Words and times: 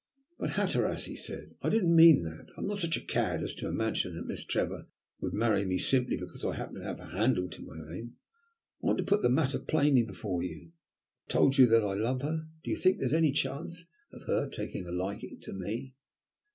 "But, 0.39 0.53
Hatteras," 0.53 1.05
he 1.05 1.15
said, 1.15 1.53
"I 1.61 1.69
didn't 1.69 1.95
mean 1.95 2.23
that. 2.23 2.47
I'm 2.57 2.65
not 2.65 2.79
such 2.79 2.97
a 2.97 3.05
cad 3.05 3.43
as 3.43 3.53
to 3.53 3.67
imagine 3.67 4.15
that 4.15 4.25
Miss 4.25 4.43
Trevor 4.43 4.87
would 5.19 5.31
marry 5.35 5.63
me 5.63 5.77
simply 5.77 6.17
because 6.17 6.43
I 6.43 6.55
happen 6.55 6.73
to 6.77 6.83
have 6.83 6.99
a 6.99 7.09
handle 7.11 7.47
to 7.49 7.61
my 7.61 7.75
name. 7.87 8.15
I 8.81 8.85
want 8.87 8.97
to 8.97 9.03
put 9.03 9.21
the 9.21 9.29
matter 9.29 9.59
plainly 9.59 10.01
before 10.01 10.41
you. 10.41 10.71
I 10.71 10.71
have 11.27 11.31
told 11.31 11.57
you 11.59 11.67
that 11.67 11.83
I 11.83 11.93
love 11.93 12.23
her, 12.23 12.47
do 12.63 12.71
you 12.71 12.77
think 12.77 12.97
there 12.97 13.05
is 13.05 13.13
any 13.13 13.31
chance 13.31 13.85
of 14.11 14.23
her 14.25 14.49
taking 14.49 14.87
a 14.87 14.91
liking 14.91 15.39
to 15.41 15.53
me?" 15.53 15.93